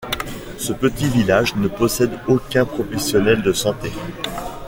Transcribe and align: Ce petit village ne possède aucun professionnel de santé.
Ce 0.57 0.73
petit 0.73 1.07
village 1.09 1.55
ne 1.57 1.67
possède 1.67 2.13
aucun 2.27 2.65
professionnel 2.65 3.43
de 3.43 3.53
santé. 3.53 3.91